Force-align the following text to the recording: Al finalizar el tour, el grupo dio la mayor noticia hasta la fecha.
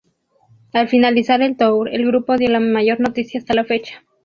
Al 0.73 0.87
finalizar 0.87 1.43
el 1.43 1.55
tour, 1.55 1.87
el 1.93 2.07
grupo 2.07 2.35
dio 2.35 2.49
la 2.49 2.59
mayor 2.59 2.99
noticia 2.99 3.39
hasta 3.39 3.53
la 3.53 3.65
fecha. 3.65 4.03